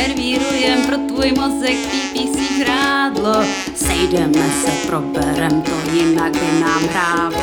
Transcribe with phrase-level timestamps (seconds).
[0.00, 1.76] servírujem pro tvůj mozek
[2.12, 3.44] PPC hrádlo.
[3.74, 7.42] Sejdeme se, proberem to, jinak by nám hrávlo.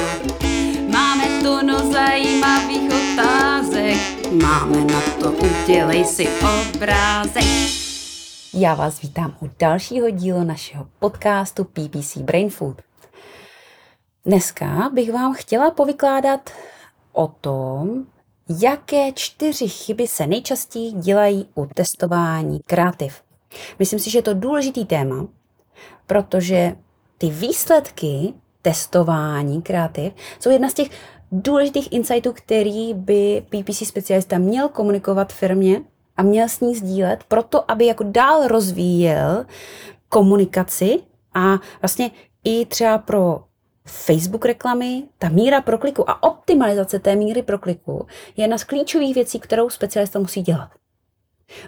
[0.92, 3.98] Máme tu no zajímavých otázek,
[4.32, 7.44] máme na to, udělej si obrázek.
[8.54, 12.82] Já vás vítám u dalšího dílu našeho podcastu PPC Brain Food.
[14.26, 16.50] Dneska bych vám chtěla povykládat
[17.14, 18.06] o tom,
[18.50, 23.22] jaké čtyři chyby se nejčastěji dělají u testování kreativ.
[23.80, 25.28] Myslím si, že je to důležitý téma,
[26.08, 26.76] protože
[27.18, 30.90] ty výsledky testování kreativ jsou jedna z těch
[31.32, 35.82] důležitých insightů, který by PPC specialista měl komunikovat firmě
[36.18, 39.46] a měl s ní sdílet, proto aby jako dál rozvíjel
[40.10, 41.00] komunikaci
[41.34, 42.12] a vlastně
[42.44, 43.44] i třeba pro
[43.88, 49.40] Facebook reklamy, ta míra prokliku a optimalizace té míry prokliku je jedna z klíčových věcí,
[49.40, 50.70] kterou specialista musí dělat.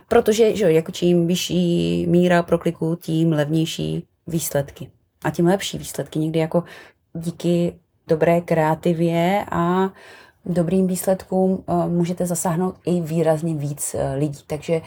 [0.07, 4.91] Protože že, jako čím vyšší míra prokliku, tím levnější výsledky.
[5.23, 6.19] A tím lepší výsledky.
[6.19, 6.63] Někdy jako
[7.13, 9.89] díky dobré kreativě a
[10.45, 14.43] dobrým výsledkům eh, můžete zasáhnout i výrazně víc eh, lidí.
[14.47, 14.81] Takže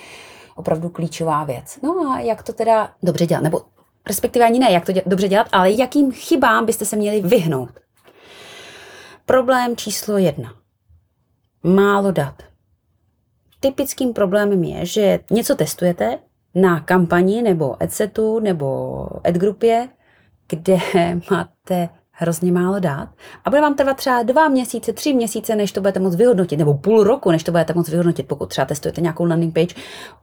[0.56, 1.78] opravdu klíčová věc.
[1.83, 3.42] No a jak to teda dobře dělat?
[3.42, 3.60] Nebo
[4.06, 7.70] respektive ani ne, jak to dě- dobře dělat, ale jakým chybám byste se měli vyhnout.
[9.27, 10.55] Problém číslo jedna.
[11.62, 12.42] Málo dat.
[13.61, 16.19] Typickým problémem je, že něco testujete
[16.55, 19.89] na kampani nebo adsetu nebo adgrupě,
[20.48, 20.77] kde
[21.31, 23.09] máte hrozně málo dát
[23.44, 26.75] a bude vám trvat třeba dva měsíce, tři měsíce, než to budete moct vyhodnotit, nebo
[26.75, 29.75] půl roku, než to budete moct vyhodnotit, pokud třeba testujete nějakou landing page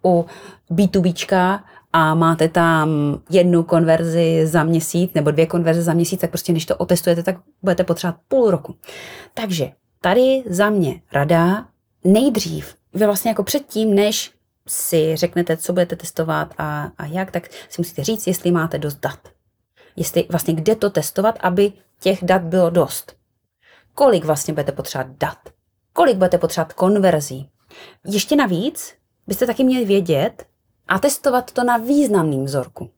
[0.06, 0.26] u
[0.72, 1.60] B2Bčka
[1.94, 2.90] a máte tam
[3.30, 7.36] jednu konverzi za měsíc nebo dvě konverze za měsíc, tak prostě než to otestujete, tak
[7.62, 8.76] budete potřebovat půl roku.
[9.34, 11.68] Takže tady za mě rada
[12.04, 14.32] nejdřív, vy vlastně jako předtím, než
[14.68, 19.00] si řeknete, co budete testovat a, a jak, tak si musíte říct, jestli máte dost
[19.00, 19.20] dat.
[19.96, 23.16] Jestli vlastně kde to testovat, aby těch dat bylo dost.
[23.94, 25.38] Kolik vlastně budete potřebovat dat?
[25.94, 27.50] Kolik budete potřebovat konverzí?
[28.06, 28.94] Ještě navíc
[29.28, 30.46] byste taky měli vědět,
[30.90, 32.90] a testovat to na významným vzorku.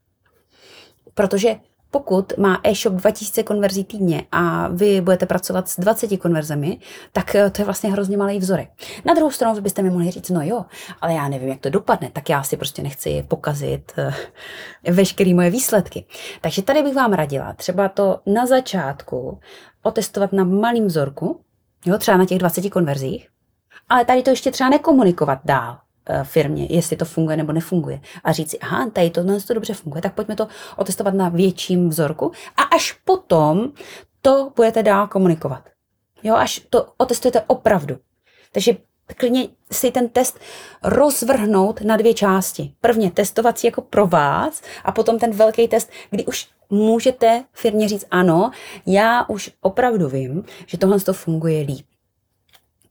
[1.14, 1.56] Protože
[1.92, 6.80] pokud má e-shop 2000 konverzí týdně a vy budete pracovat s 20 konverzemi,
[7.12, 8.70] tak eh, to je vlastně hrozně malý vzorek.
[9.06, 10.66] Na druhou stranu byste mi mohli říct, no jo,
[11.02, 14.14] ale já nevím, jak to dopadne, tak já si prostě nechci pokazit uh,
[14.94, 16.06] veškeré moje výsledky.
[16.42, 19.40] Takže tady bych vám radila třeba to na začátku
[19.84, 21.42] otestovat na malým vzorku,
[21.86, 23.28] jo, třeba na těch 20 konverzích,
[23.90, 25.91] ale tady to ještě třeba nekomunikovat dál Eh,
[26.24, 28.02] firmě, jestli to funguje nebo nefunguje.
[28.24, 30.48] A říct si, aha, tady to, to dobře funguje, tak pojďme to
[30.78, 33.72] otestovat na větším vzorku a až potom
[34.22, 35.64] to budete dál komunikovat.
[36.24, 37.98] Jo, až to otestujete opravdu.
[38.52, 38.78] Takže
[39.18, 40.40] klidně si ten test
[40.84, 42.74] rozvrhnout na dvě části.
[42.82, 48.06] Prvně testovací jako pro vás a potom ten velký test, kdy už můžete firmě říct
[48.12, 48.52] ano,
[48.86, 51.86] já už opravdu vím, že tohle to funguje líp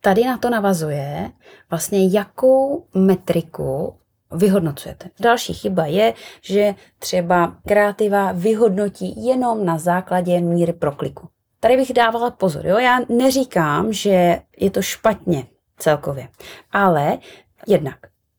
[0.01, 1.31] tady na to navazuje
[1.71, 3.95] vlastně, jakou metriku
[4.33, 5.11] vyhodnocujete.
[5.21, 11.29] Další chyba je, že třeba kreativa vyhodnotí jenom na základě míry prokliku.
[11.61, 12.79] Tady bych dávala pozor, jo?
[12.79, 15.47] já neříkám, že je to špatně
[15.79, 16.29] celkově,
[16.73, 17.19] ale
[17.67, 17.97] jednak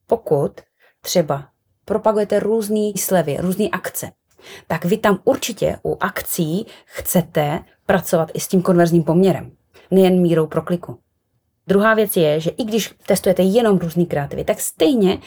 [0.07, 0.51] pokud
[1.01, 1.47] třeba
[1.85, 4.11] propagujete různé slevy, různé akce,
[4.67, 9.51] tak vy tam určitě u akcí chcete pracovat i s tím konverzním poměrem,
[9.91, 10.99] nejen mírou prokliku.
[11.67, 15.17] Druhá věc je, že i když testujete jenom různý kreativy, tak stejně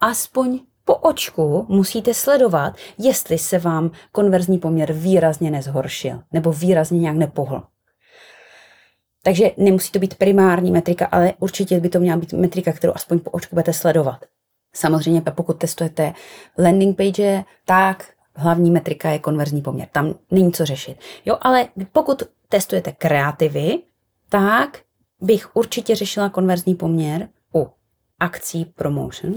[0.00, 7.16] aspoň po očku musíte sledovat, jestli se vám konverzní poměr výrazně nezhoršil nebo výrazně nějak
[7.16, 7.62] nepohl.
[9.22, 13.18] Takže nemusí to být primární metrika, ale určitě by to měla být metrika, kterou aspoň
[13.18, 14.24] po očku budete sledovat.
[14.72, 16.12] Samozřejmě, pokud testujete
[16.58, 19.88] landing page, tak hlavní metrika je konverzní poměr.
[19.92, 20.98] Tam není co řešit.
[21.24, 23.78] Jo, ale pokud testujete kreativy,
[24.28, 24.78] tak
[25.20, 27.68] bych určitě řešila konverzní poměr u
[28.20, 29.34] akcí promotion.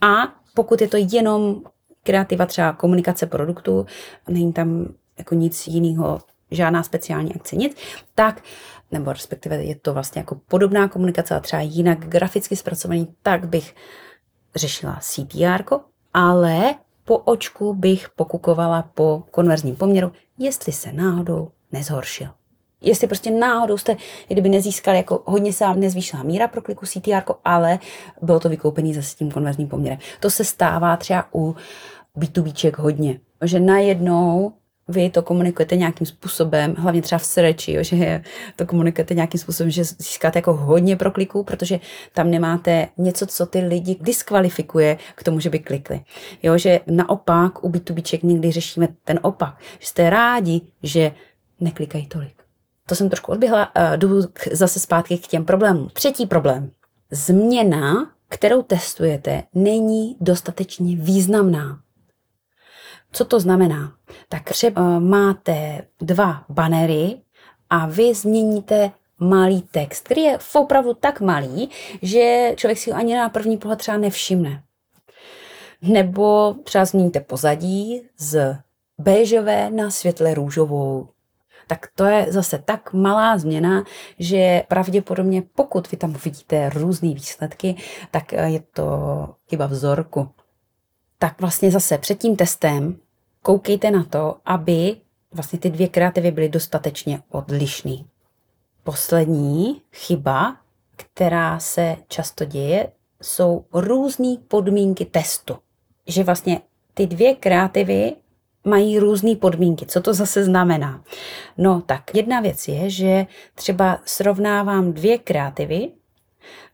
[0.00, 1.62] A pokud je to jenom
[2.02, 3.86] kreativa třeba komunikace produktu,
[4.28, 6.20] není tam jako nic jiného,
[6.50, 7.76] žádná speciální akce, nic,
[8.14, 8.42] tak
[8.90, 13.74] nebo respektive je to vlastně jako podobná komunikace, a třeba jinak graficky zpracovaný, tak bych
[14.54, 15.62] řešila CTR,
[16.14, 16.74] ale
[17.04, 22.28] po očku bych pokukovala po konverzním poměru, jestli se náhodou nezhoršil
[22.80, 23.96] jestli prostě náhodou jste,
[24.28, 27.78] kdyby nezískali, jako hodně se vám nezvýšila míra pro kliku CTR, ale
[28.22, 29.98] bylo to vykoupený zase tím konverzním poměrem.
[30.20, 31.56] To se stává třeba u
[32.18, 34.52] B2Bček hodně, že najednou
[34.88, 38.22] vy to komunikujete nějakým způsobem, hlavně třeba v sreči, že
[38.56, 41.80] to komunikujete nějakým způsobem, že získáte jako hodně prokliků, protože
[42.14, 46.00] tam nemáte něco, co ty lidi diskvalifikuje k tomu, že by klikli.
[46.42, 51.12] Jo, že naopak u B2Bček někdy řešíme ten opak, že jste rádi, že
[51.60, 52.35] neklikají tolik.
[52.88, 54.22] To jsem trošku odběhla, jdu
[54.52, 55.88] zase zpátky k těm problémům.
[55.92, 56.70] Třetí problém.
[57.10, 61.80] Změna, kterou testujete, není dostatečně významná.
[63.12, 63.92] Co to znamená?
[64.28, 67.20] Tak třeba máte dva banery
[67.70, 71.70] a vy změníte malý text, který je opravdu tak malý,
[72.02, 74.62] že člověk si ho ani na první pohled třeba nevšimne.
[75.82, 78.56] Nebo třeba změníte pozadí z
[78.98, 81.08] béžové na světle růžovou.
[81.66, 83.84] Tak to je zase tak malá změna,
[84.18, 87.74] že pravděpodobně pokud vy tam uvidíte různé výsledky,
[88.10, 88.88] tak je to
[89.50, 90.28] chyba vzorku.
[91.18, 92.96] Tak vlastně zase před tím testem
[93.42, 94.96] koukejte na to, aby
[95.32, 97.96] vlastně ty dvě kreativy byly dostatečně odlišné.
[98.84, 100.56] Poslední chyba,
[100.96, 102.92] která se často děje,
[103.22, 105.56] jsou různé podmínky testu.
[106.06, 106.60] Že vlastně
[106.94, 108.12] ty dvě kreativy
[108.66, 109.86] mají různé podmínky.
[109.86, 111.02] Co to zase znamená?
[111.58, 115.88] No tak jedna věc je, že třeba srovnávám dvě kreativy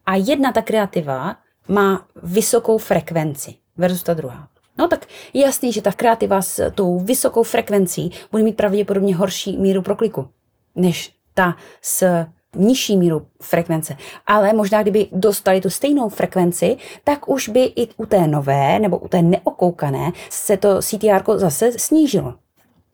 [0.06, 1.36] a jedna ta kreativa
[1.68, 4.48] má vysokou frekvenci versus ta druhá.
[4.78, 9.58] No tak je jasný, že ta kreativa s tou vysokou frekvencí bude mít pravděpodobně horší
[9.58, 10.28] míru prokliku
[10.74, 12.26] než ta s
[12.56, 13.96] nižší míru frekvence.
[14.26, 18.98] Ale možná, kdyby dostali tu stejnou frekvenci, tak už by i u té nové nebo
[18.98, 22.34] u té neokoukané se to CTR zase snížilo.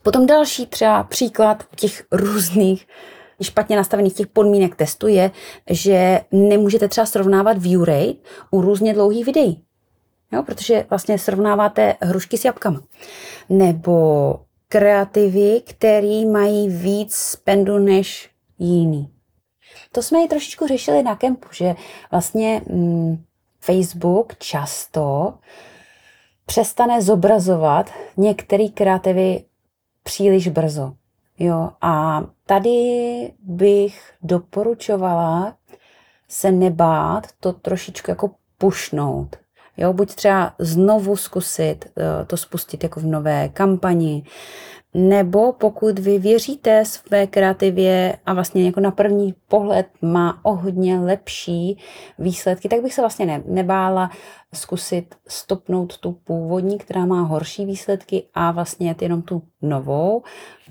[0.03, 2.87] Potom další třeba příklad těch různých
[3.43, 5.31] špatně nastavených těch podmínek testu je,
[5.71, 8.15] že nemůžete třeba srovnávat view rate
[8.51, 9.63] u různě dlouhých videí.
[10.33, 12.83] Jo, protože vlastně srovnáváte hrušky s jabkama.
[13.49, 14.35] Nebo
[14.69, 19.18] kreativy, který mají víc spendu než jiný.
[19.93, 21.75] To jsme i trošičku řešili na kempu, že
[22.11, 23.25] vlastně mm,
[23.61, 25.35] Facebook často
[26.47, 29.44] přestane zobrazovat některé kreativy
[30.03, 30.93] příliš brzo.
[31.38, 32.70] Jo, a tady
[33.41, 35.56] bych doporučovala
[36.29, 39.37] se nebát to trošičku jako pušnout.
[39.79, 44.25] Jo, buď třeba znovu zkusit eh, to spustit jako v nové kampani,
[44.95, 51.01] nebo pokud vy věříte své kreativě a vlastně jako na první pohled má o hodně
[51.01, 51.79] lepší
[52.19, 54.11] výsledky, tak bych se vlastně ne, nebála
[54.55, 60.23] zkusit stopnout tu původní, která má horší výsledky a vlastně jenom tu novou,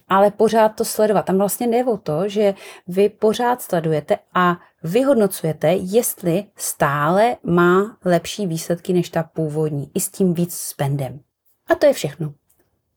[0.07, 1.25] ale pořád to sledovat.
[1.25, 2.53] Tam vlastně jde o to, že
[2.87, 10.09] vy pořád sledujete a vyhodnocujete, jestli stále má lepší výsledky než ta původní, i s
[10.09, 11.19] tím víc spendem.
[11.67, 12.33] A to je všechno.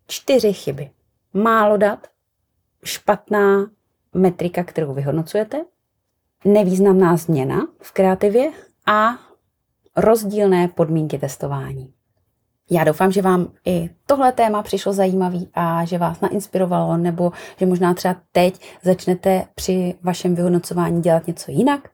[0.07, 0.91] Čtyři chyby.
[1.35, 2.07] Málo dat,
[2.85, 3.71] špatná
[4.15, 5.65] metrika, kterou vyhodnocujete,
[6.45, 8.53] nevýznamná změna v kreativě
[8.87, 9.19] a
[9.97, 11.93] rozdílné podmínky testování.
[12.70, 17.67] Já doufám, že vám i tohle téma přišlo zajímavý a že vás nainspirovalo, nebo že
[17.67, 21.88] možná třeba teď začnete při vašem vyhodnocování dělat něco jinak,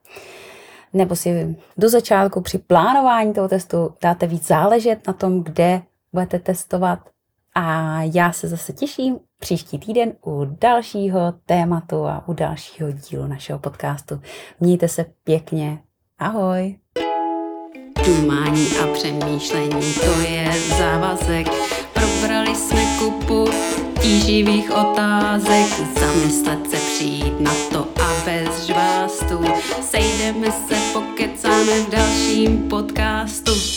[0.92, 5.82] nebo si do začátku při plánování toho testu dáte víc záležet na tom, kde
[6.12, 6.98] budete testovat.
[7.54, 13.58] A já se zase těším příští týden u dalšího tématu a u dalšího dílu našeho
[13.58, 14.20] podcastu.
[14.60, 15.78] Mějte se pěkně.
[16.18, 16.76] Ahoj!
[18.06, 21.48] Dumání a přemýšlení, to je závazek.
[21.92, 23.50] Probrali jsme kupu
[24.00, 25.66] tíživých otázek,
[26.00, 29.44] zamyslet se přijít na to a bez žvástu.
[29.80, 33.75] Sejdeme se, pokecáme v dalším podcastu.